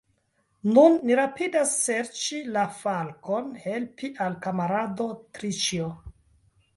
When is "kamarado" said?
4.47-5.07